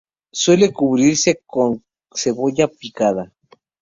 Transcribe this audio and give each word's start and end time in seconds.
Suele 0.31 0.71
cubrirse 0.73 1.31
con 1.45 1.69
cebolleta 2.19 2.67
picada. 2.67 3.31